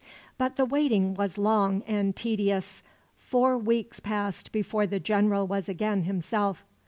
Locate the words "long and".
1.37-2.15